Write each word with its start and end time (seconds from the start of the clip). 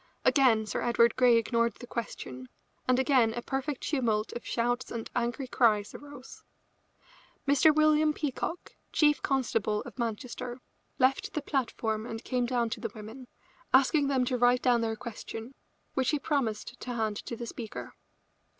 Again 0.25 0.65
Sir 0.65 0.81
Edward 0.81 1.15
Grey 1.15 1.35
ignored 1.37 1.75
the 1.75 1.85
question, 1.85 2.49
and 2.87 2.97
again 2.97 3.35
a 3.35 3.41
perfect 3.43 3.83
tumult 3.87 4.33
of 4.33 4.43
shouts 4.43 4.89
and 4.89 5.07
angry 5.15 5.47
cries 5.47 5.93
arose. 5.93 6.41
Mr. 7.47 7.71
William 7.71 8.11
Peacock, 8.11 8.71
chief 8.91 9.21
constable 9.21 9.81
of 9.83 9.99
Manchester, 9.99 10.59
left 10.97 11.33
the 11.35 11.41
platform 11.43 12.07
and 12.07 12.23
came 12.23 12.47
down 12.47 12.71
to 12.71 12.79
the 12.79 12.89
women, 12.95 13.27
asking 13.75 14.07
them 14.07 14.25
to 14.25 14.39
write 14.39 14.63
their 14.63 14.95
question, 14.95 15.53
which 15.93 16.09
he 16.09 16.17
promised 16.17 16.79
to 16.79 16.95
hand 16.95 17.17
to 17.17 17.35
the 17.35 17.45
speaker. 17.45 17.93